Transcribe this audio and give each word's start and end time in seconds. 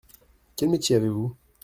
Quel 0.55 0.69
métier 0.69 0.95
avez-vous? 0.95 1.35